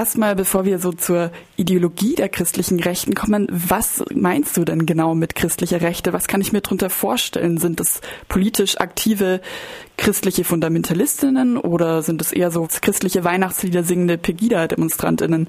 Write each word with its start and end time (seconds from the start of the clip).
Erstmal, 0.00 0.34
bevor 0.34 0.64
wir 0.64 0.78
so 0.78 0.92
zur 0.92 1.30
Ideologie 1.58 2.14
der 2.14 2.30
christlichen 2.30 2.80
Rechten 2.80 3.12
kommen, 3.12 3.46
was 3.50 4.02
meinst 4.14 4.56
du 4.56 4.64
denn 4.64 4.86
genau 4.86 5.14
mit 5.14 5.34
christlicher 5.34 5.82
Rechte? 5.82 6.14
Was 6.14 6.26
kann 6.26 6.40
ich 6.40 6.54
mir 6.54 6.62
darunter 6.62 6.88
vorstellen? 6.88 7.58
Sind 7.58 7.80
es 7.80 8.00
politisch 8.26 8.80
aktive 8.80 9.42
christliche 9.98 10.42
Fundamentalistinnen 10.42 11.58
oder 11.58 12.00
sind 12.00 12.22
es 12.22 12.32
eher 12.32 12.50
so 12.50 12.66
christliche 12.80 13.24
Weihnachtslieder 13.24 13.82
singende 13.82 14.16
Pegida-Demonstrantinnen? 14.16 15.48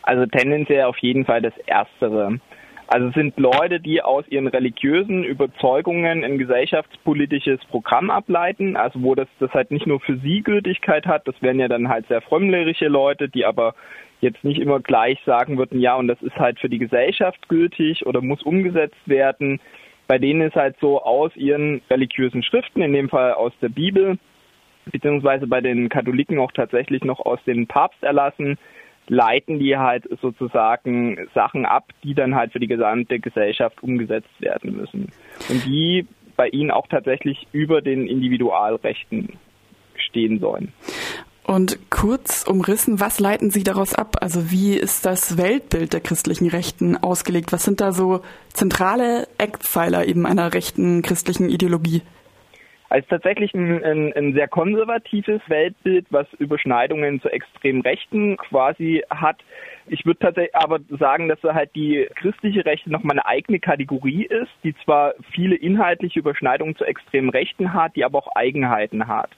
Also 0.00 0.24
tendenziell 0.24 0.84
auf 0.84 0.96
jeden 1.02 1.26
Fall 1.26 1.42
das 1.42 1.52
Erstere. 1.66 2.40
Also 2.86 3.08
es 3.08 3.14
sind 3.14 3.38
Leute, 3.38 3.80
die 3.80 4.02
aus 4.02 4.26
ihren 4.28 4.46
religiösen 4.46 5.24
Überzeugungen 5.24 6.22
ein 6.22 6.38
gesellschaftspolitisches 6.38 7.64
Programm 7.70 8.10
ableiten, 8.10 8.76
also 8.76 9.02
wo 9.02 9.14
das, 9.14 9.28
das 9.40 9.50
halt 9.52 9.70
nicht 9.70 9.86
nur 9.86 10.00
für 10.00 10.18
sie 10.18 10.42
Gültigkeit 10.42 11.06
hat, 11.06 11.26
das 11.26 11.34
wären 11.40 11.58
ja 11.58 11.68
dann 11.68 11.88
halt 11.88 12.06
sehr 12.08 12.20
frömmlerische 12.20 12.88
Leute, 12.88 13.28
die 13.28 13.46
aber 13.46 13.74
jetzt 14.20 14.44
nicht 14.44 14.60
immer 14.60 14.80
gleich 14.80 15.18
sagen 15.24 15.56
würden, 15.58 15.80
ja, 15.80 15.94
und 15.96 16.08
das 16.08 16.20
ist 16.22 16.36
halt 16.36 16.58
für 16.58 16.68
die 16.68 16.78
Gesellschaft 16.78 17.48
gültig 17.48 18.06
oder 18.06 18.20
muss 18.20 18.42
umgesetzt 18.42 19.00
werden. 19.06 19.60
Bei 20.06 20.18
denen 20.18 20.42
ist 20.42 20.56
halt 20.56 20.76
so 20.80 21.02
aus 21.02 21.34
ihren 21.36 21.80
religiösen 21.90 22.42
Schriften, 22.42 22.82
in 22.82 22.92
dem 22.92 23.08
Fall 23.08 23.32
aus 23.32 23.52
der 23.62 23.70
Bibel, 23.70 24.18
beziehungsweise 24.86 25.46
bei 25.46 25.60
den 25.60 25.88
Katholiken 25.88 26.38
auch 26.38 26.52
tatsächlich 26.52 27.02
noch 27.04 27.20
aus 27.20 27.38
den 27.46 27.66
Papsterlassen, 27.66 28.58
leiten 29.08 29.58
die 29.58 29.76
halt 29.76 30.08
sozusagen 30.20 31.28
Sachen 31.34 31.66
ab, 31.66 31.90
die 32.02 32.14
dann 32.14 32.34
halt 32.34 32.52
für 32.52 32.60
die 32.60 32.68
gesamte 32.68 33.20
Gesellschaft 33.20 33.82
umgesetzt 33.82 34.40
werden 34.40 34.76
müssen. 34.76 35.12
Und 35.48 35.64
die 35.66 36.06
bei 36.36 36.48
ihnen 36.48 36.70
auch 36.70 36.86
tatsächlich 36.88 37.46
über 37.52 37.80
den 37.80 38.06
Individualrechten 38.06 39.34
stehen 39.96 40.40
sollen. 40.40 40.72
Und 41.46 41.90
kurz 41.90 42.44
umrissen, 42.48 43.00
was 43.00 43.20
leiten 43.20 43.50
Sie 43.50 43.64
daraus 43.64 43.94
ab? 43.94 44.16
Also 44.22 44.50
wie 44.50 44.74
ist 44.74 45.04
das 45.04 45.36
Weltbild 45.36 45.92
der 45.92 46.00
christlichen 46.00 46.48
Rechten 46.48 46.96
ausgelegt? 46.96 47.52
Was 47.52 47.64
sind 47.64 47.82
da 47.82 47.92
so 47.92 48.22
zentrale 48.54 49.28
Eckpfeiler 49.36 50.06
eben 50.06 50.24
einer 50.24 50.54
rechten 50.54 51.02
christlichen 51.02 51.50
Ideologie? 51.50 52.00
Als 52.94 53.08
tatsächlich 53.08 53.52
ein, 53.54 53.82
ein, 53.82 54.12
ein, 54.12 54.34
sehr 54.34 54.46
konservatives 54.46 55.40
Weltbild, 55.48 56.06
was 56.10 56.32
Überschneidungen 56.34 57.20
zur 57.20 57.32
extremen 57.32 57.82
Rechten 57.82 58.36
quasi 58.36 59.02
hat. 59.10 59.38
Ich 59.88 60.06
würde 60.06 60.20
tatsächlich 60.20 60.54
aber 60.54 60.78
sagen, 61.00 61.26
dass 61.28 61.42
halt 61.42 61.74
die 61.74 62.06
christliche 62.14 62.64
Rechte 62.64 62.92
nochmal 62.92 63.18
eine 63.18 63.26
eigene 63.26 63.58
Kategorie 63.58 64.26
ist, 64.26 64.52
die 64.62 64.76
zwar 64.84 65.14
viele 65.32 65.56
inhaltliche 65.56 66.20
Überschneidungen 66.20 66.76
zur 66.76 66.86
extremen 66.86 67.30
Rechten 67.30 67.74
hat, 67.74 67.96
die 67.96 68.04
aber 68.04 68.18
auch 68.18 68.36
Eigenheiten 68.36 69.08
hat. 69.08 69.30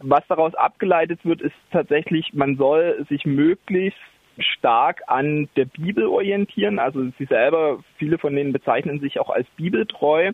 Was 0.00 0.26
daraus 0.26 0.56
abgeleitet 0.56 1.20
wird, 1.22 1.40
ist 1.40 1.54
tatsächlich, 1.70 2.34
man 2.34 2.56
soll 2.56 3.06
sich 3.08 3.24
möglichst 3.24 4.00
stark 4.40 5.02
an 5.06 5.48
der 5.56 5.66
Bibel 5.66 6.06
orientieren. 6.06 6.80
Also 6.80 7.04
sie 7.16 7.26
selber, 7.26 7.78
viele 7.96 8.18
von 8.18 8.34
denen 8.34 8.52
bezeichnen 8.52 8.98
sich 8.98 9.20
auch 9.20 9.30
als 9.30 9.46
bibeltreu. 9.56 10.32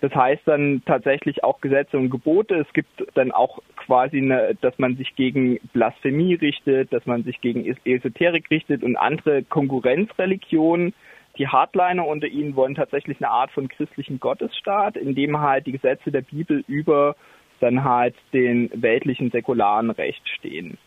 Das 0.00 0.14
heißt 0.14 0.42
dann 0.46 0.82
tatsächlich 0.86 1.44
auch 1.44 1.60
Gesetze 1.60 1.98
und 1.98 2.10
Gebote. 2.10 2.54
Es 2.54 2.72
gibt 2.72 2.88
dann 3.14 3.32
auch 3.32 3.58
quasi, 3.76 4.18
eine, 4.18 4.56
dass 4.60 4.78
man 4.78 4.96
sich 4.96 5.14
gegen 5.14 5.58
Blasphemie 5.72 6.34
richtet, 6.34 6.92
dass 6.92 7.04
man 7.04 7.22
sich 7.22 7.40
gegen 7.40 7.66
Esoterik 7.84 8.50
richtet 8.50 8.82
und 8.82 8.96
andere 8.96 9.42
Konkurrenzreligionen. 9.42 10.94
Die 11.36 11.48
Hardliner 11.48 12.06
unter 12.06 12.26
ihnen 12.26 12.56
wollen 12.56 12.74
tatsächlich 12.74 13.18
eine 13.18 13.30
Art 13.30 13.50
von 13.52 13.68
christlichen 13.68 14.20
Gottesstaat, 14.20 14.96
in 14.96 15.14
dem 15.14 15.38
halt 15.38 15.66
die 15.66 15.72
Gesetze 15.72 16.10
der 16.10 16.22
Bibel 16.22 16.64
über 16.66 17.14
dann 17.60 17.84
halt 17.84 18.14
den 18.32 18.70
weltlichen 18.74 19.30
säkularen 19.30 19.90
Recht 19.90 20.26
stehen. 20.28 20.78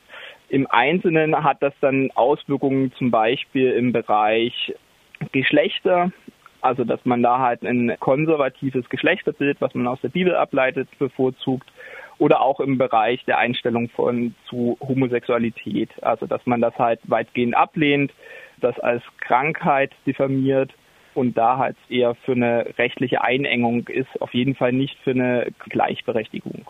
Im 0.49 0.67
Einzelnen 0.69 1.43
hat 1.43 1.61
das 1.61 1.73
dann 1.81 2.11
Auswirkungen 2.15 2.91
zum 2.93 3.11
Beispiel 3.11 3.71
im 3.71 3.91
Bereich 3.91 4.73
Geschlechter. 5.31 6.11
Also, 6.63 6.85
dass 6.85 7.03
man 7.03 7.21
da 7.21 7.39
halt 7.39 7.63
ein 7.63 7.97
konservatives 7.99 8.87
Geschlechterbild, 8.87 9.59
was 9.59 9.75
man 9.75 9.85
aus 9.85 9.99
der 10.01 10.07
Bibel 10.09 10.33
ableitet, 10.33 10.87
bevorzugt. 10.97 11.69
Oder 12.19 12.39
auch 12.39 12.61
im 12.61 12.77
Bereich 12.77 13.25
der 13.25 13.37
Einstellung 13.37 13.89
von 13.89 14.33
zu 14.47 14.77
Homosexualität. 14.79 15.89
Also, 16.01 16.25
dass 16.25 16.45
man 16.45 16.61
das 16.61 16.73
halt 16.79 17.01
weitgehend 17.03 17.57
ablehnt, 17.57 18.13
das 18.61 18.79
als 18.79 19.03
Krankheit 19.19 19.91
diffamiert 20.07 20.73
und 21.15 21.37
da 21.37 21.57
halt 21.57 21.77
eher 21.89 22.15
für 22.15 22.33
eine 22.33 22.73
rechtliche 22.77 23.21
Einengung 23.21 23.87
ist, 23.87 24.09
auf 24.21 24.33
jeden 24.33 24.55
Fall 24.55 24.73
nicht 24.73 24.97
für 25.03 25.11
eine 25.11 25.47
Gleichberechtigung. 25.69 26.65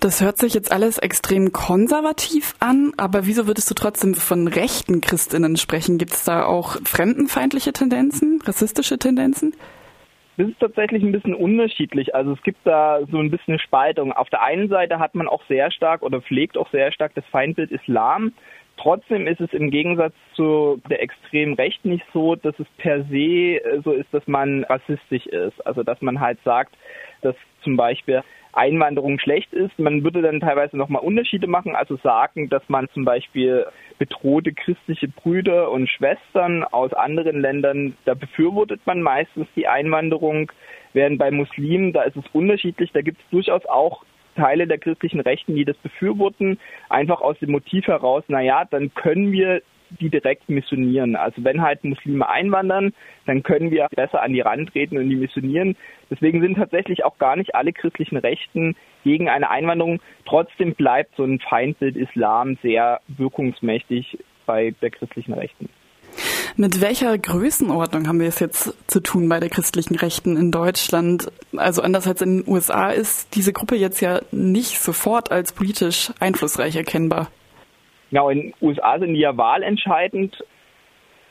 Das 0.00 0.20
hört 0.22 0.38
sich 0.38 0.54
jetzt 0.54 0.72
alles 0.72 0.98
extrem 0.98 1.52
konservativ 1.52 2.54
an, 2.60 2.92
aber 2.96 3.26
wieso 3.26 3.46
würdest 3.46 3.70
du 3.70 3.74
trotzdem 3.74 4.14
von 4.14 4.48
rechten 4.48 5.00
Christinnen 5.00 5.56
sprechen? 5.56 5.98
Gibt 5.98 6.12
es 6.12 6.24
da 6.24 6.44
auch 6.44 6.76
fremdenfeindliche 6.84 7.72
Tendenzen, 7.72 8.40
rassistische 8.44 8.98
Tendenzen? 8.98 9.54
Das 10.36 10.48
ist 10.48 10.60
tatsächlich 10.60 11.02
ein 11.02 11.12
bisschen 11.12 11.34
unterschiedlich. 11.34 12.14
Also 12.14 12.32
es 12.32 12.42
gibt 12.42 12.58
da 12.64 13.00
so 13.10 13.18
ein 13.18 13.30
bisschen 13.30 13.54
eine 13.54 13.58
Spaltung. 13.58 14.12
Auf 14.12 14.28
der 14.28 14.42
einen 14.42 14.68
Seite 14.68 14.98
hat 14.98 15.14
man 15.14 15.28
auch 15.28 15.42
sehr 15.48 15.70
stark 15.70 16.02
oder 16.02 16.20
pflegt 16.20 16.58
auch 16.58 16.70
sehr 16.70 16.92
stark 16.92 17.14
das 17.14 17.24
Feindbild 17.30 17.70
Islam. 17.70 18.32
Trotzdem 18.76 19.26
ist 19.26 19.40
es 19.40 19.52
im 19.52 19.70
Gegensatz 19.70 20.14
zu 20.34 20.80
der 20.90 21.02
extremen 21.02 21.54
Rechten 21.54 21.90
nicht 21.90 22.04
so, 22.12 22.36
dass 22.36 22.58
es 22.58 22.66
per 22.76 23.04
se 23.04 23.60
so 23.84 23.92
ist, 23.92 24.12
dass 24.12 24.26
man 24.26 24.64
rassistisch 24.64 25.26
ist. 25.26 25.66
Also 25.66 25.82
dass 25.82 26.00
man 26.02 26.20
halt 26.20 26.38
sagt, 26.44 26.76
dass 27.22 27.34
zum 27.62 27.76
Beispiel 27.76 28.22
Einwanderung 28.56 29.18
schlecht 29.18 29.52
ist. 29.52 29.78
Man 29.78 30.02
würde 30.02 30.22
dann 30.22 30.40
teilweise 30.40 30.76
nochmal 30.76 31.02
Unterschiede 31.02 31.46
machen, 31.46 31.76
also 31.76 31.96
sagen, 31.96 32.48
dass 32.48 32.62
man 32.68 32.88
zum 32.94 33.04
Beispiel 33.04 33.66
bedrohte 33.98 34.52
christliche 34.52 35.08
Brüder 35.08 35.70
und 35.70 35.88
Schwestern 35.88 36.64
aus 36.64 36.92
anderen 36.94 37.40
Ländern, 37.40 37.96
da 38.06 38.14
befürwortet 38.14 38.80
man 38.86 39.02
meistens 39.02 39.46
die 39.54 39.68
Einwanderung, 39.68 40.50
während 40.94 41.18
bei 41.18 41.30
Muslimen, 41.30 41.92
da 41.92 42.02
ist 42.02 42.16
es 42.16 42.24
unterschiedlich, 42.32 42.90
da 42.92 43.02
gibt 43.02 43.20
es 43.20 43.30
durchaus 43.30 43.66
auch 43.66 44.04
Teile 44.36 44.66
der 44.66 44.78
christlichen 44.78 45.20
Rechten, 45.20 45.54
die 45.54 45.64
das 45.64 45.76
befürworten, 45.78 46.58
einfach 46.88 47.20
aus 47.20 47.38
dem 47.40 47.50
Motiv 47.50 47.86
heraus, 47.86 48.24
naja, 48.28 48.64
dann 48.70 48.94
können 48.94 49.32
wir 49.32 49.62
die 49.90 50.10
direkt 50.10 50.48
missionieren. 50.48 51.16
Also 51.16 51.44
wenn 51.44 51.62
halt 51.62 51.84
Muslime 51.84 52.28
einwandern, 52.28 52.92
dann 53.26 53.42
können 53.42 53.70
wir 53.70 53.86
besser 53.94 54.22
an 54.22 54.32
die 54.32 54.40
Rand 54.40 54.70
treten 54.70 54.98
und 54.98 55.08
die 55.08 55.16
missionieren. 55.16 55.76
Deswegen 56.10 56.40
sind 56.40 56.56
tatsächlich 56.56 57.04
auch 57.04 57.18
gar 57.18 57.36
nicht 57.36 57.54
alle 57.54 57.72
christlichen 57.72 58.16
Rechten 58.16 58.76
gegen 59.04 59.28
eine 59.28 59.50
Einwanderung. 59.50 60.00
Trotzdem 60.24 60.74
bleibt 60.74 61.14
so 61.16 61.24
ein 61.24 61.40
Feindbild 61.40 61.96
Islam 61.96 62.58
sehr 62.62 63.00
wirkungsmächtig 63.08 64.18
bei 64.44 64.74
der 64.82 64.90
christlichen 64.90 65.34
Rechten. 65.34 65.68
Mit 66.58 66.80
welcher 66.80 67.18
Größenordnung 67.18 68.08
haben 68.08 68.18
wir 68.18 68.28
es 68.28 68.40
jetzt 68.40 68.74
zu 68.86 69.00
tun 69.00 69.28
bei 69.28 69.40
der 69.40 69.50
christlichen 69.50 69.94
Rechten 69.94 70.38
in 70.38 70.50
Deutschland? 70.50 71.30
Also 71.54 71.82
anders 71.82 72.06
als 72.06 72.22
in 72.22 72.38
den 72.38 72.48
USA 72.50 72.88
ist 72.88 73.34
diese 73.34 73.52
Gruppe 73.52 73.76
jetzt 73.76 74.00
ja 74.00 74.20
nicht 74.30 74.78
sofort 74.80 75.30
als 75.30 75.52
politisch 75.52 76.12
einflussreich 76.18 76.74
erkennbar. 76.76 77.30
Genau, 78.08 78.30
in 78.30 78.40
den 78.40 78.54
USA 78.62 78.98
sind 78.98 79.12
die 79.12 79.20
ja 79.20 79.36
wahlentscheidend 79.36 80.42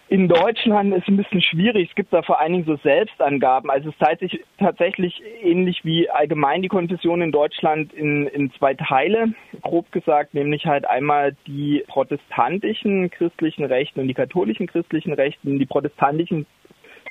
in 0.07 0.27
Deutschland 0.27 0.93
ist 0.93 1.03
es 1.03 1.07
ein 1.07 1.17
bisschen 1.17 1.41
schwierig. 1.41 1.89
Es 1.89 1.95
gibt 1.95 2.13
da 2.13 2.21
vor 2.21 2.39
allen 2.39 2.53
Dingen 2.53 2.65
so 2.65 2.75
Selbstangaben. 2.77 3.71
Also 3.71 3.89
es 3.89 3.97
teilt 3.97 4.19
sich 4.19 4.39
tatsächlich 4.59 5.21
ähnlich 5.41 5.83
wie 5.83 6.09
allgemein 6.09 6.61
die 6.61 6.67
Konfession 6.67 7.21
in 7.21 7.31
Deutschland 7.31 7.91
in, 7.93 8.27
in 8.27 8.51
zwei 8.53 8.75
Teile, 8.75 9.33
grob 9.63 9.91
gesagt, 9.91 10.35
nämlich 10.35 10.67
halt 10.67 10.87
einmal 10.87 11.35
die 11.47 11.83
protestantischen 11.87 13.09
christlichen 13.09 13.65
Rechten 13.65 13.99
und 13.99 14.07
die 14.07 14.13
katholischen 14.13 14.67
christlichen 14.67 15.13
Rechten. 15.13 15.57
Die 15.57 15.65
protestantischen 15.65 16.45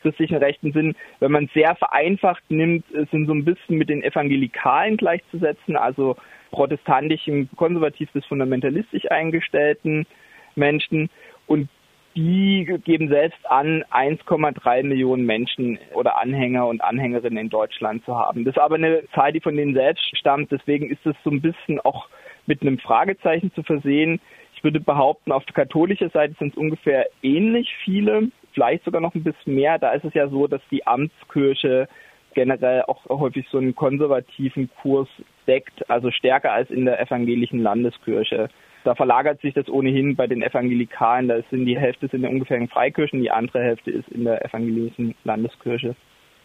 christlichen 0.00 0.36
Rechten 0.36 0.72
sind, 0.72 0.96
wenn 1.18 1.32
man 1.32 1.50
sehr 1.52 1.74
vereinfacht 1.74 2.44
nimmt, 2.48 2.84
sind 3.10 3.26
so 3.26 3.32
ein 3.32 3.44
bisschen 3.44 3.76
mit 3.76 3.88
den 3.88 4.04
Evangelikalen 4.04 4.96
gleichzusetzen, 4.98 5.76
also 5.76 6.16
protestantischen, 6.52 7.48
konservativ 7.56 8.12
bis 8.12 8.24
fundamentalistisch 8.26 9.10
eingestellten 9.10 10.06
Menschen. 10.54 11.10
Und 11.46 11.68
die 12.16 12.64
geben 12.84 13.08
selbst 13.08 13.44
an, 13.50 13.84
1,3 13.90 14.84
Millionen 14.84 15.26
Menschen 15.26 15.78
oder 15.94 16.18
Anhänger 16.18 16.66
und 16.66 16.82
Anhängerinnen 16.82 17.38
in 17.38 17.50
Deutschland 17.50 18.04
zu 18.04 18.16
haben. 18.16 18.44
Das 18.44 18.54
ist 18.54 18.60
aber 18.60 18.76
eine 18.76 19.02
Zahl, 19.14 19.32
die 19.32 19.40
von 19.40 19.56
denen 19.56 19.74
selbst 19.74 20.16
stammt. 20.16 20.52
Deswegen 20.52 20.90
ist 20.90 21.04
es 21.04 21.16
so 21.24 21.30
ein 21.30 21.40
bisschen 21.40 21.80
auch 21.80 22.08
mit 22.46 22.62
einem 22.62 22.78
Fragezeichen 22.78 23.52
zu 23.54 23.62
versehen. 23.62 24.20
Ich 24.54 24.62
würde 24.62 24.80
behaupten, 24.80 25.32
auf 25.32 25.44
der 25.46 25.54
katholischen 25.54 26.10
Seite 26.10 26.34
sind 26.38 26.52
es 26.52 26.58
ungefähr 26.58 27.06
ähnlich 27.22 27.74
viele, 27.84 28.28
vielleicht 28.52 28.84
sogar 28.84 29.00
noch 29.00 29.14
ein 29.14 29.24
bisschen 29.24 29.54
mehr. 29.54 29.78
Da 29.78 29.92
ist 29.92 30.04
es 30.04 30.14
ja 30.14 30.28
so, 30.28 30.46
dass 30.46 30.62
die 30.70 30.86
Amtskirche 30.86 31.88
generell 32.34 32.82
auch 32.82 33.04
häufig 33.08 33.46
so 33.50 33.58
einen 33.58 33.74
konservativen 33.74 34.70
Kurs 34.82 35.08
deckt, 35.46 35.88
also 35.88 36.10
stärker 36.10 36.52
als 36.52 36.70
in 36.70 36.84
der 36.84 37.00
evangelischen 37.00 37.62
Landeskirche. 37.62 38.48
Da 38.84 38.94
verlagert 38.94 39.40
sich 39.40 39.54
das 39.54 39.68
ohnehin 39.68 40.14
bei 40.14 40.26
den 40.26 40.42
Evangelikalen. 40.42 41.28
Da 41.28 41.40
sind 41.50 41.64
die 41.64 41.78
Hälfte 41.78 42.08
sind 42.08 42.24
in 42.24 42.30
ungefähr 42.30 42.66
Freikirchen, 42.68 43.20
die 43.22 43.30
andere 43.30 43.62
Hälfte 43.62 43.90
ist 43.90 44.08
in 44.08 44.24
der 44.24 44.44
evangelischen 44.44 45.14
Landeskirche. 45.24 45.96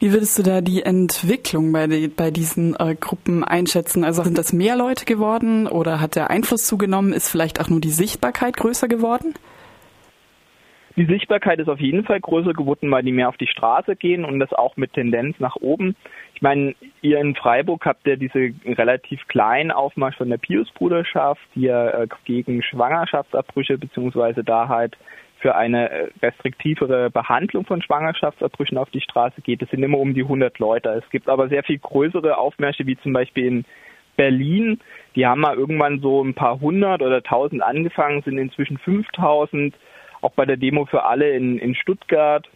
Wie 0.01 0.13
würdest 0.13 0.39
du 0.39 0.43
da 0.43 0.61
die 0.61 0.83
Entwicklung 0.83 1.73
bei, 1.73 1.85
die, 1.87 2.07
bei 2.07 2.31
diesen 2.31 2.73
äh, 2.79 2.95
Gruppen 2.95 3.43
einschätzen? 3.43 4.05
Also 4.05 4.23
sind 4.23 4.37
das 4.37 4.53
mehr 4.53 4.77
Leute 4.77 5.03
geworden 5.03 5.67
oder 5.67 5.99
hat 5.99 6.15
der 6.15 6.29
Einfluss 6.29 6.65
zugenommen? 6.65 7.11
Ist 7.11 7.29
vielleicht 7.29 7.59
auch 7.59 7.67
nur 7.67 7.81
die 7.81 7.89
Sichtbarkeit 7.89 8.55
größer 8.55 8.87
geworden? 8.87 9.33
Die 10.99 11.05
Sichtbarkeit 11.05 11.59
ist 11.59 11.69
auf 11.69 11.79
jeden 11.79 12.03
Fall 12.03 12.19
größer 12.19 12.51
geworden, 12.51 12.91
weil 12.91 13.03
die 13.03 13.13
mehr 13.13 13.29
auf 13.29 13.37
die 13.37 13.47
Straße 13.47 13.95
gehen 13.95 14.25
und 14.25 14.37
das 14.37 14.51
auch 14.51 14.75
mit 14.75 14.91
Tendenz 14.91 15.39
nach 15.39 15.55
oben. 15.55 15.95
Ich 16.35 16.41
meine, 16.41 16.75
ihr 17.01 17.21
in 17.21 17.35
Freiburg 17.35 17.85
habt 17.85 18.05
ja 18.05 18.17
diese 18.17 18.51
relativ 18.65 19.25
kleinen 19.29 19.71
Aufmarsch 19.71 20.17
von 20.17 20.29
der 20.29 20.39
Pius-Bruderschaft, 20.39 21.39
die 21.55 21.61
ja 21.61 21.89
äh, 22.01 22.07
gegen 22.25 22.61
Schwangerschaftsabbrüche 22.61 23.77
beziehungsweise 23.77 24.43
da 24.43 24.67
halt 24.67 24.97
für 25.37 25.55
eine 25.55 25.89
äh, 25.89 26.07
restriktivere 26.21 27.09
Behandlung 27.09 27.63
von 27.63 27.81
Schwangerschaftsabbrüchen 27.81 28.77
auf 28.77 28.89
die 28.89 28.99
Straße 28.99 29.39
geht. 29.39 29.61
Es 29.61 29.69
sind 29.69 29.81
immer 29.81 29.99
um 29.99 30.13
die 30.13 30.23
100 30.23 30.59
Leute. 30.59 30.89
Es 30.89 31.09
gibt 31.11 31.29
aber 31.29 31.47
sehr 31.47 31.63
viel 31.63 31.79
größere 31.79 32.37
Aufmärsche, 32.37 32.85
wie 32.85 32.97
zum 32.97 33.13
Beispiel 33.13 33.45
in 33.45 33.65
Berlin. 34.17 34.81
Die 35.15 35.25
haben 35.25 35.39
mal 35.39 35.55
irgendwann 35.55 36.01
so 36.01 36.21
ein 36.21 36.33
paar 36.33 36.59
hundert 36.59 37.01
oder 37.01 37.23
tausend 37.23 37.63
angefangen, 37.63 38.21
sind 38.23 38.37
inzwischen 38.37 38.77
5000. 38.79 39.73
Auch 40.21 40.31
bei 40.31 40.45
der 40.45 40.57
Demo 40.57 40.85
für 40.85 41.05
alle 41.05 41.31
in, 41.31 41.59
in 41.59 41.75
Stuttgart 41.75 42.49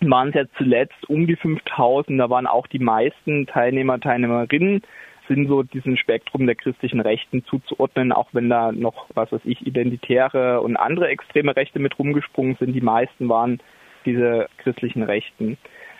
waren 0.00 0.28
es 0.30 0.34
ja 0.34 0.44
zuletzt 0.56 1.08
um 1.08 1.26
die 1.26 1.36
5000. 1.36 2.18
Da 2.18 2.28
waren 2.30 2.46
auch 2.46 2.66
die 2.66 2.78
meisten 2.80 3.46
Teilnehmer, 3.46 4.00
Teilnehmerinnen 4.00 4.82
sind 5.28 5.48
so 5.48 5.62
diesem 5.62 5.96
Spektrum 5.96 6.46
der 6.46 6.56
christlichen 6.56 7.00
Rechten 7.00 7.44
zuzuordnen, 7.44 8.12
auch 8.12 8.28
wenn 8.32 8.50
da 8.50 8.72
noch, 8.72 9.06
was 9.14 9.30
weiß 9.30 9.42
ich, 9.44 9.66
identitäre 9.66 10.60
und 10.60 10.76
andere 10.76 11.08
extreme 11.08 11.54
Rechte 11.54 11.78
mit 11.78 11.98
rumgesprungen 11.98 12.56
sind. 12.58 12.72
Die 12.72 12.80
meisten 12.80 13.28
waren 13.28 13.60
diese 14.04 14.48
christlichen 14.58 15.02
Rechten. 15.02 15.58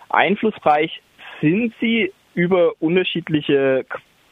Einflussreich 0.08 1.02
sind 1.40 1.72
sie 1.80 2.12
über 2.34 2.72
unterschiedliche 2.80 3.84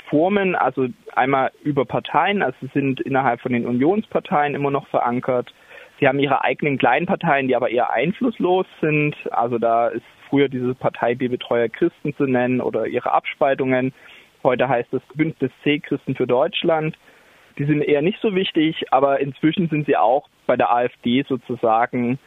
Formen, 0.08 0.56
also 0.56 0.88
einmal 1.14 1.52
über 1.62 1.84
Parteien, 1.84 2.42
also 2.42 2.66
sind 2.74 3.00
innerhalb 3.00 3.40
von 3.40 3.52
den 3.52 3.66
Unionsparteien 3.66 4.54
immer 4.54 4.70
noch 4.70 4.88
verankert. 4.88 5.54
Sie 6.00 6.08
haben 6.08 6.18
ihre 6.18 6.42
eigenen 6.42 6.78
kleinen 6.78 7.04
Parteien, 7.04 7.46
die 7.46 7.54
aber 7.54 7.70
eher 7.70 7.92
einflusslos 7.92 8.66
sind. 8.80 9.14
Also 9.30 9.58
da 9.58 9.88
ist 9.88 10.04
früher 10.30 10.48
diese 10.48 10.74
Partei 10.74 11.14
B-Betreuer 11.14 11.68
Christen 11.68 12.14
zu 12.16 12.24
nennen 12.24 12.62
oder 12.62 12.86
ihre 12.86 13.12
Abspaltungen. 13.12 13.92
Heute 14.42 14.66
heißt 14.68 14.92
es 14.94 15.02
Bündnis 15.14 15.52
C 15.62 15.78
Christen 15.78 16.14
für 16.14 16.26
Deutschland. 16.26 16.96
Die 17.58 17.66
sind 17.66 17.82
eher 17.82 18.00
nicht 18.00 18.18
so 18.22 18.34
wichtig, 18.34 18.90
aber 18.90 19.20
inzwischen 19.20 19.68
sind 19.68 19.84
sie 19.84 19.96
auch 19.98 20.26
bei 20.46 20.56
der 20.56 20.72
AfD 20.72 21.22
sozusagen 21.28 22.18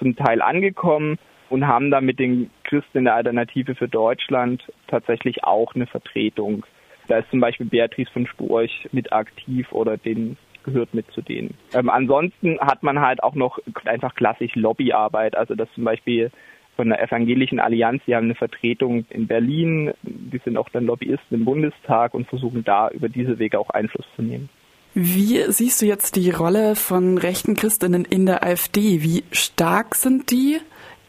zum 0.00 0.16
Teil 0.16 0.42
angekommen 0.42 1.16
und 1.50 1.68
haben 1.68 1.92
da 1.92 2.00
mit 2.00 2.18
den 2.18 2.50
Christen 2.64 2.98
in 2.98 3.04
der 3.04 3.14
Alternative 3.14 3.76
für 3.76 3.88
Deutschland 3.88 4.64
tatsächlich 4.88 5.44
auch 5.44 5.76
eine 5.76 5.86
Vertretung. 5.86 6.66
Da 7.06 7.18
ist 7.18 7.30
zum 7.30 7.38
Beispiel 7.38 7.66
Beatrice 7.66 8.10
von 8.10 8.26
Storch 8.26 8.88
mit 8.90 9.12
aktiv 9.12 9.70
oder 9.70 9.96
den 9.96 10.36
gehört 10.72 10.94
mit 10.94 11.10
zu 11.12 11.22
denen. 11.22 11.54
Ähm, 11.74 11.88
ansonsten 11.88 12.58
hat 12.60 12.82
man 12.82 13.00
halt 13.00 13.22
auch 13.22 13.34
noch 13.34 13.58
einfach 13.84 14.14
klassisch 14.14 14.54
Lobbyarbeit, 14.54 15.36
also 15.36 15.54
dass 15.54 15.68
zum 15.74 15.84
Beispiel 15.84 16.30
von 16.76 16.88
der 16.88 17.02
Evangelischen 17.02 17.60
Allianz, 17.60 18.02
die 18.06 18.14
haben 18.14 18.24
eine 18.24 18.34
Vertretung 18.34 19.04
in 19.10 19.26
Berlin, 19.26 19.92
die 20.02 20.40
sind 20.44 20.56
auch 20.56 20.68
dann 20.70 20.86
Lobbyisten 20.86 21.36
im 21.36 21.44
Bundestag 21.44 22.14
und 22.14 22.26
versuchen 22.28 22.64
da 22.64 22.88
über 22.88 23.08
diese 23.08 23.38
Wege 23.38 23.58
auch 23.58 23.70
Einfluss 23.70 24.06
zu 24.16 24.22
nehmen. 24.22 24.48
Wie 24.94 25.44
siehst 25.52 25.82
du 25.82 25.86
jetzt 25.86 26.16
die 26.16 26.30
Rolle 26.30 26.74
von 26.74 27.18
rechten 27.18 27.54
Christinnen 27.54 28.04
in 28.04 28.26
der 28.26 28.42
AfD? 28.42 29.02
Wie 29.02 29.24
stark 29.30 29.94
sind 29.94 30.30
die 30.30 30.58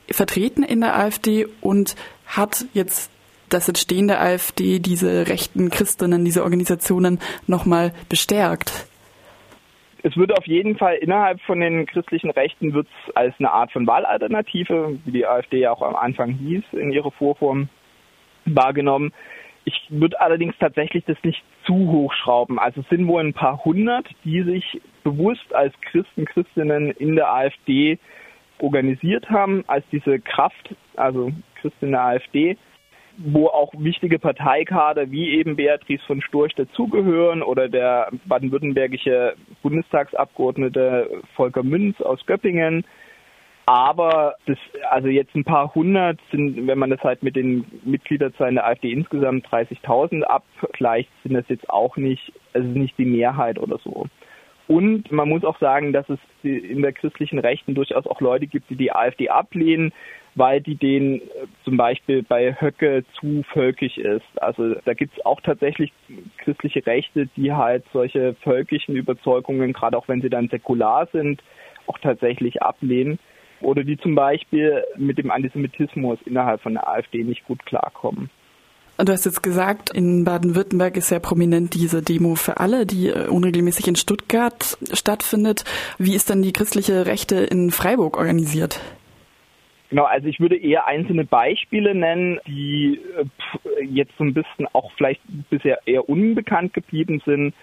vertreten 0.10 0.64
in 0.64 0.82
der 0.82 0.98
AfD 0.98 1.48
und 1.62 1.96
hat 2.26 2.66
jetzt 2.74 3.10
das 3.50 3.68
Entstehen 3.68 4.08
der 4.08 4.22
AfD 4.22 4.80
diese 4.80 5.28
rechten 5.28 5.70
Christinnen, 5.70 6.26
diese 6.26 6.44
Organisationen 6.44 7.20
nochmal 7.48 7.94
bestärkt? 8.10 8.88
Es 10.04 10.18
wird 10.18 10.36
auf 10.36 10.48
jeden 10.48 10.78
Fall 10.78 10.96
innerhalb 10.96 11.40
von 11.42 11.60
den 11.60 11.86
christlichen 11.86 12.32
Rechten 12.32 12.74
wird 12.74 12.88
es 12.88 13.16
als 13.16 13.36
eine 13.38 13.52
Art 13.52 13.72
von 13.72 13.86
Wahlalternative, 13.86 14.98
wie 15.06 15.12
die 15.12 15.28
AfD 15.28 15.60
ja 15.60 15.72
auch 15.72 15.84
am 15.84 15.96
Anfang 15.96 16.32
hieß, 16.32 16.64
in 16.72 16.92
ihrer 16.92 17.12
Vorform 17.12 17.70
wahrgenommen. 18.46 19.14
Ich 19.64 19.80
würde 19.90 20.20
allerdings 20.20 20.56
tatsächlich 20.60 21.06
das 21.06 21.18
nicht 21.24 21.44
zu 21.66 21.74
hoch 21.74 22.14
schrauben. 22.14 22.58
Also 22.58 22.82
es 22.82 22.90
sind 22.90 23.08
wohl 23.08 23.22
ein 23.22 23.34
paar 23.34 23.64
hundert, 23.64 24.08
die 24.24 24.42
sich 24.42 24.82
bewusst 25.04 25.54
als 25.54 25.74
Christen, 25.82 26.26
Christinnen 26.26 26.90
in 26.92 27.16
der 27.16 27.32
AfD 27.32 28.00
organisiert 28.58 29.30
haben, 29.30 29.64
als 29.68 29.86
diese 29.92 30.20
Kraft, 30.20 30.76
also 30.96 31.32
Christen 31.62 31.86
in 31.86 31.92
der 31.92 32.02
AfD 32.02 32.58
wo 33.24 33.48
auch 33.48 33.72
wichtige 33.78 34.20
Parteikader 34.20 35.12
wie 35.12 35.32
eben 35.32 35.56
Beatrice 35.56 36.04
von 36.06 36.22
Storch 36.22 36.54
dazugehören 36.56 37.44
oder 37.44 37.70
der 37.70 38.10
baden-württembergische 38.26 39.36
Bundestagsabgeordnete 39.62 41.22
Volker 41.36 41.64
Münz 41.64 42.02
aus 42.02 42.26
Göppingen. 42.26 42.86
Aber 43.66 44.36
das, 44.48 44.58
also 44.90 45.08
jetzt 45.08 45.36
ein 45.36 45.44
paar 45.44 45.74
hundert 45.76 46.20
sind, 46.32 46.68
wenn 46.68 46.80
man 46.80 46.90
das 46.90 47.02
halt 47.02 47.24
mit 47.24 47.36
den 47.36 47.66
Mitgliederzahlen 47.86 48.56
der 48.56 48.66
AfD 48.68 48.92
insgesamt 48.92 49.48
30.000 49.48 50.24
abgleicht, 50.24 51.10
sind 51.24 51.36
das 51.36 51.48
jetzt 51.48 51.70
auch 51.70 51.96
nicht, 51.96 52.34
also 52.54 52.68
nicht 52.68 52.98
die 52.98 53.06
Mehrheit 53.06 53.60
oder 53.60 53.78
so. 53.84 54.08
Und 54.68 55.12
man 55.12 55.30
muss 55.30 55.44
auch 55.44 55.60
sagen, 55.60 55.94
dass 55.94 56.10
es 56.10 56.20
in 56.44 56.82
der 56.82 56.94
christlichen 56.94 57.40
Rechten 57.40 57.76
durchaus 57.76 58.08
auch 58.08 58.22
Leute 58.22 58.48
gibt, 58.48 58.70
die 58.70 58.76
die 58.76 58.94
AfD 58.94 59.30
ablehnen, 59.30 59.92
weil 60.36 60.62
die 60.62 60.76
den 60.76 61.22
äh, 61.22 61.48
zum 61.64 61.78
Beispiel 61.78 62.24
bei 62.24 62.56
Höcke 62.60 63.04
zu 63.20 63.44
völkisch 63.52 63.98
ist. 63.98 64.26
Also 64.38 64.76
da 64.86 64.94
gibt 64.94 65.18
es 65.18 65.26
auch 65.26 65.42
tatsächlich 65.42 65.92
christliche 66.38 66.86
Rechte, 66.86 67.28
die 67.36 67.52
halt 67.54 67.84
solche 67.92 68.36
völkischen 68.36 68.96
Überzeugungen, 68.96 69.74
gerade 69.74 69.98
auch 69.98 70.08
wenn 70.08 70.22
sie 70.22 70.30
dann 70.30 70.48
säkular 70.48 71.08
sind, 71.12 71.42
auch 71.88 71.98
tatsächlich 72.00 72.62
ablehnen. 72.62 73.20
Oder 73.62 73.84
die 73.84 73.98
zum 73.98 74.16
Beispiel 74.16 74.84
mit 74.98 75.18
dem 75.18 75.30
Antisemitismus 75.30 76.20
innerhalb 76.26 76.62
von 76.62 76.74
der 76.74 76.88
AfD 76.88 77.24
nicht 77.24 77.46
gut 77.46 77.64
klarkommen. 77.66 78.30
Du 78.98 79.12
hast 79.12 79.26
jetzt 79.26 79.42
gesagt, 79.42 79.90
in 79.90 80.26
Baden-Württemberg 80.26 80.96
ist 80.96 81.08
sehr 81.08 81.20
prominent 81.20 81.74
diese 81.74 82.04
Demo 82.04 82.36
für 82.36 82.58
alle, 82.58 82.86
die 82.86 83.08
äh, 83.08 83.28
unregelmäßig 83.28 83.88
in 83.88 83.96
Stuttgart 83.96 84.78
stattfindet. 84.94 85.64
Wie 85.98 86.16
ist 86.16 86.30
denn 86.30 86.44
die 86.44 86.54
christliche 86.54 87.06
Rechte 87.08 87.38
in 87.38 87.72
Freiburg 87.72 88.18
organisiert? 88.18 88.80
Genau, 89.92 90.06
also 90.06 90.28
ich 90.28 90.40
würde 90.40 90.56
eher 90.56 90.88
einzelne 90.88 91.26
Beispiele 91.26 91.94
nennen, 91.94 92.40
die 92.48 93.02
äh, 93.18 93.84
jetzt 93.84 94.14
so 94.18 94.24
ein 94.24 94.34
bisschen 94.34 94.66
auch 94.72 94.90
vielleicht 94.94 95.20
bisher 95.50 95.80
eher 95.86 96.08
unbekannt 96.08 96.74
geblieben 96.74 97.22
sind. 97.26 97.54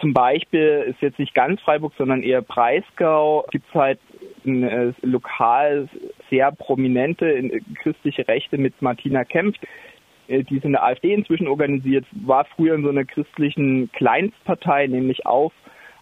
Zum 0.00 0.14
Beispiel 0.14 0.86
ist 0.88 1.02
jetzt 1.02 1.18
nicht 1.18 1.34
ganz 1.34 1.60
Freiburg, 1.60 1.92
sondern 1.98 2.22
eher 2.22 2.40
Breisgau. 2.40 3.44
Gibt 3.50 3.68
es 3.68 3.74
halt 3.74 4.00
ein, 4.46 4.62
äh, 4.62 4.92
lokal 5.02 5.86
sehr 6.30 6.52
prominente 6.52 7.26
in, 7.26 7.62
christliche 7.74 8.26
Rechte 8.26 8.56
mit 8.56 8.80
Martina 8.80 9.24
Kempf. 9.24 9.58
Äh, 10.26 10.42
die 10.42 10.56
ist 10.56 10.64
in 10.64 10.72
der 10.72 10.84
AfD 10.84 11.12
inzwischen 11.12 11.48
organisiert, 11.48 12.06
war 12.12 12.46
früher 12.46 12.76
in 12.76 12.82
so 12.82 12.88
einer 12.88 13.04
christlichen 13.04 13.92
Kleinstpartei, 13.92 14.86
nämlich 14.86 15.26
auf 15.26 15.52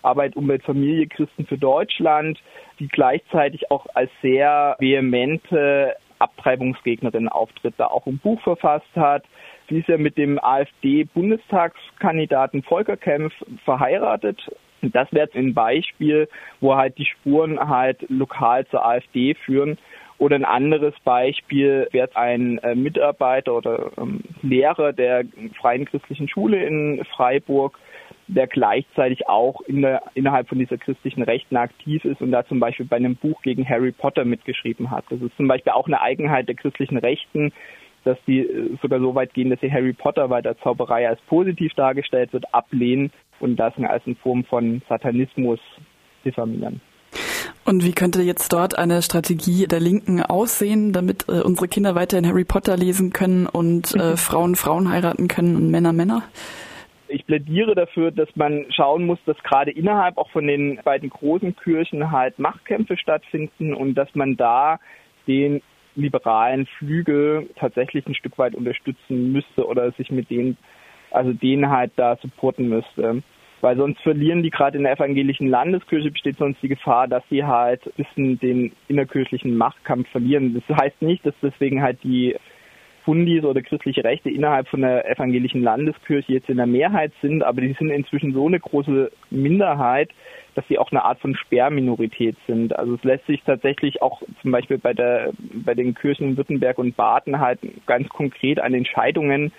Arbeit, 0.02 0.36
Umwelt, 0.36 0.64
Familie, 0.64 1.06
Christen 1.06 1.46
für 1.46 1.56
Deutschland, 1.58 2.38
die 2.78 2.88
gleichzeitig 2.88 3.70
auch 3.70 3.86
als 3.94 4.10
sehr 4.20 4.76
vehemente 4.78 5.96
Abtreibungsgegnerin 6.18 7.28
auftritt, 7.28 7.72
da 7.76 7.86
auch 7.86 8.06
ein 8.06 8.18
Buch 8.18 8.40
verfasst 8.42 8.94
hat. 8.94 9.24
Sie 9.68 9.78
ist 9.78 9.88
ja 9.88 9.98
mit 9.98 10.16
dem 10.18 10.42
AfD-Bundestagskandidaten 10.42 12.62
Volker 12.62 12.96
Kempf 12.96 13.34
verheiratet. 13.64 14.40
Das 14.82 15.12
wäre 15.12 15.26
jetzt 15.26 15.36
ein 15.36 15.54
Beispiel, 15.54 16.28
wo 16.60 16.76
halt 16.76 16.98
die 16.98 17.06
Spuren 17.06 17.68
halt 17.68 18.04
lokal 18.08 18.66
zur 18.66 18.84
AfD 18.84 19.34
führen. 19.34 19.78
Oder 20.18 20.36
ein 20.36 20.44
anderes 20.44 20.94
Beispiel 21.04 21.88
wäre 21.90 22.14
ein 22.14 22.58
äh, 22.58 22.74
Mitarbeiter 22.76 23.54
oder 23.54 23.90
ähm, 23.98 24.20
Lehrer 24.42 24.92
der 24.92 25.24
Freien 25.60 25.84
Christlichen 25.84 26.28
Schule 26.28 26.64
in 26.64 27.04
Freiburg, 27.16 27.76
der 28.28 28.46
gleichzeitig 28.46 29.28
auch 29.28 29.60
in 29.62 29.82
der, 29.82 30.02
innerhalb 30.14 30.48
von 30.48 30.58
dieser 30.58 30.78
christlichen 30.78 31.22
Rechten 31.22 31.56
aktiv 31.56 32.04
ist 32.04 32.20
und 32.20 32.30
da 32.30 32.46
zum 32.46 32.60
Beispiel 32.60 32.86
bei 32.86 32.96
einem 32.96 33.16
Buch 33.16 33.42
gegen 33.42 33.68
Harry 33.68 33.92
Potter 33.92 34.24
mitgeschrieben 34.24 34.90
hat. 34.90 35.04
Das 35.10 35.20
ist 35.20 35.36
zum 35.36 35.48
Beispiel 35.48 35.72
auch 35.72 35.86
eine 35.86 36.00
Eigenheit 36.00 36.48
der 36.48 36.54
christlichen 36.54 36.98
Rechten, 36.98 37.52
dass 38.04 38.18
die 38.26 38.40
äh, 38.40 38.76
sogar 38.80 39.00
so 39.00 39.14
weit 39.14 39.34
gehen, 39.34 39.50
dass 39.50 39.60
sie 39.60 39.72
Harry 39.72 39.92
Potter, 39.92 40.30
weil 40.30 40.42
der 40.42 40.58
Zauberei 40.58 41.08
als 41.08 41.20
positiv 41.22 41.72
dargestellt 41.74 42.32
wird, 42.32 42.52
ablehnen 42.54 43.12
und 43.40 43.56
das 43.56 43.74
als 43.76 44.06
eine 44.06 44.16
Form 44.16 44.44
von 44.44 44.82
Satanismus 44.88 45.60
diffamieren. 46.24 46.80
Und 47.64 47.84
wie 47.84 47.92
könnte 47.92 48.22
jetzt 48.22 48.52
dort 48.52 48.76
eine 48.76 49.02
Strategie 49.02 49.66
der 49.66 49.80
Linken 49.80 50.22
aussehen, 50.22 50.92
damit 50.92 51.28
äh, 51.28 51.40
unsere 51.42 51.68
Kinder 51.68 51.94
weiterhin 51.94 52.26
Harry 52.26 52.44
Potter 52.44 52.76
lesen 52.76 53.12
können 53.12 53.46
und 53.46 53.94
äh, 53.94 54.16
Frauen 54.16 54.56
Frauen 54.56 54.90
heiraten 54.90 55.28
können 55.28 55.56
und 55.56 55.70
Männer 55.70 55.92
Männer? 55.92 56.24
Ich 57.12 57.26
plädiere 57.26 57.74
dafür, 57.74 58.10
dass 58.10 58.34
man 58.36 58.64
schauen 58.70 59.04
muss, 59.04 59.18
dass 59.26 59.36
gerade 59.42 59.70
innerhalb 59.70 60.16
auch 60.16 60.30
von 60.30 60.46
den 60.46 60.80
beiden 60.82 61.10
großen 61.10 61.54
Kirchen 61.56 62.10
halt 62.10 62.38
Machtkämpfe 62.38 62.96
stattfinden 62.96 63.74
und 63.74 63.94
dass 63.94 64.14
man 64.14 64.38
da 64.38 64.80
den 65.26 65.60
liberalen 65.94 66.64
Flügel 66.78 67.50
tatsächlich 67.56 68.06
ein 68.06 68.14
Stück 68.14 68.38
weit 68.38 68.54
unterstützen 68.54 69.30
müsste 69.30 69.66
oder 69.66 69.92
sich 69.92 70.10
mit 70.10 70.30
denen, 70.30 70.56
also 71.10 71.34
denen 71.34 71.68
halt 71.68 71.92
da 71.96 72.16
supporten 72.16 72.70
müsste. 72.70 73.22
weil 73.62 73.76
sonst 73.76 74.00
verlieren 74.00 74.42
die 74.42 74.50
gerade 74.50 74.76
in 74.76 74.82
der 74.82 74.94
evangelischen 74.94 75.48
Landeskirche 75.48 76.10
besteht 76.10 76.36
sonst 76.36 76.60
die 76.62 76.68
Gefahr, 76.68 77.06
dass 77.06 77.22
sie 77.30 77.44
halt 77.44 77.86
ein 77.86 77.92
bisschen 78.04 78.40
den 78.40 78.72
innerkirchlichen 78.88 79.56
Machtkampf 79.56 80.08
verlieren. 80.08 80.60
Das 80.66 80.76
heißt 80.76 81.00
nicht, 81.00 81.24
dass 81.24 81.34
deswegen 81.40 81.80
halt 81.80 82.02
die 82.02 82.36
Fundis 83.04 83.44
oder 83.44 83.62
christliche 83.62 84.04
Rechte 84.04 84.30
innerhalb 84.30 84.68
von 84.68 84.82
der 84.82 85.08
evangelischen 85.10 85.62
Landeskirche 85.62 86.32
jetzt 86.32 86.48
in 86.48 86.56
der 86.56 86.66
Mehrheit 86.66 87.12
sind, 87.20 87.42
aber 87.42 87.60
die 87.60 87.74
sind 87.74 87.90
inzwischen 87.90 88.32
so 88.32 88.46
eine 88.46 88.60
große 88.60 89.10
Minderheit, 89.30 90.10
dass 90.54 90.66
sie 90.68 90.78
auch 90.78 90.90
eine 90.90 91.04
Art 91.04 91.18
von 91.20 91.34
Sperrminorität 91.34 92.36
sind. 92.46 92.76
Also 92.76 92.94
es 92.94 93.04
lässt 93.04 93.26
sich 93.26 93.42
tatsächlich 93.42 94.02
auch 94.02 94.22
zum 94.42 94.50
Beispiel 94.50 94.78
bei 94.78 94.92
der 94.92 95.32
bei 95.38 95.74
den 95.74 95.94
Kirchen 95.94 96.30
in 96.30 96.36
Württemberg 96.36 96.78
und 96.78 96.96
Baden 96.96 97.40
halt 97.40 97.60
ganz 97.86 98.08
konkret 98.08 98.60
an 98.60 98.74
Entscheidungen 98.74 99.52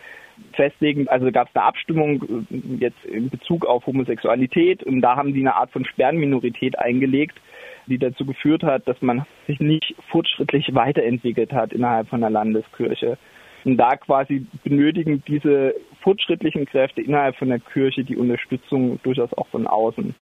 festlegen. 0.53 1.07
Also 1.07 1.31
gab 1.31 1.49
es 1.49 1.55
eine 1.55 1.65
Abstimmung 1.65 2.45
äh, 2.49 2.83
jetzt 2.83 3.03
in 3.05 3.29
Bezug 3.29 3.65
auf 3.65 3.85
Homosexualität 3.85 4.83
und 4.83 5.01
da 5.01 5.15
haben 5.15 5.33
die 5.33 5.41
eine 5.41 5.55
Art 5.55 5.71
von 5.71 5.85
Sperrenminorität 5.85 6.77
eingelegt, 6.77 7.39
die 7.87 7.97
dazu 7.97 8.25
geführt 8.25 8.63
hat, 8.63 8.87
dass 8.87 9.01
man 9.01 9.25
sich 9.47 9.59
nicht 9.59 9.95
fortschrittlich 10.09 10.73
weiterentwickelt 10.73 11.51
hat 11.51 11.73
innerhalb 11.73 12.07
von 12.07 12.21
der 12.21 12.29
Landeskirche. 12.29 13.17
Und 13.65 13.77
da 13.77 13.95
quasi 13.95 14.45
benötigen 14.63 15.23
diese 15.25 15.73
fortschrittlichen 16.01 16.65
Kräfte 16.65 17.01
innerhalb 17.01 17.37
von 17.37 17.47
der 17.47 17.59
Kirche 17.59 18.03
die 18.03 18.17
Unterstützung 18.17 18.99
durchaus 19.03 19.33
auch 19.33 19.47
von 19.47 19.67
außen. 19.67 20.11